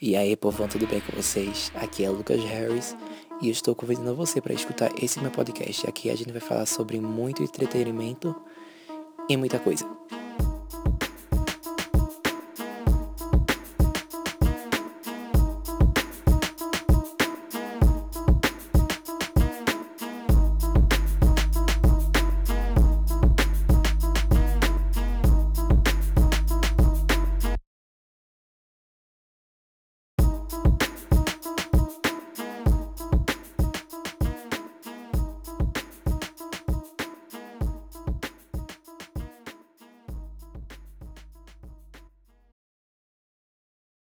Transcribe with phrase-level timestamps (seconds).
[0.00, 1.70] E aí, povão, tudo bem com vocês?
[1.76, 2.96] Aqui é Lucas Harris
[3.40, 5.88] e eu estou convidando você para escutar esse meu podcast.
[5.88, 8.34] Aqui a gente vai falar sobre muito entretenimento
[9.28, 9.86] e muita coisa.